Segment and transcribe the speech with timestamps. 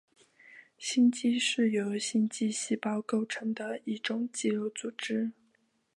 [0.79, 5.31] 心肌是由心肌细胞构成的一种肌肉组织。